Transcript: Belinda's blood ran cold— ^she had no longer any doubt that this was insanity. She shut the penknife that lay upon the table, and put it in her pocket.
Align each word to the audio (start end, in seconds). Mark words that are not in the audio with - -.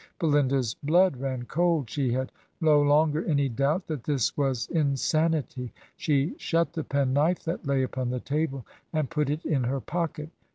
Belinda's 0.19 0.73
blood 0.81 1.17
ran 1.17 1.45
cold— 1.45 1.85
^she 1.87 2.11
had 2.11 2.31
no 2.59 2.81
longer 2.81 3.23
any 3.25 3.47
doubt 3.47 3.85
that 3.85 4.03
this 4.05 4.35
was 4.35 4.67
insanity. 4.69 5.73
She 5.95 6.33
shut 6.39 6.73
the 6.73 6.83
penknife 6.83 7.43
that 7.43 7.67
lay 7.67 7.83
upon 7.83 8.09
the 8.09 8.19
table, 8.19 8.65
and 8.91 9.11
put 9.11 9.29
it 9.29 9.45
in 9.45 9.65
her 9.65 9.79
pocket. 9.79 10.31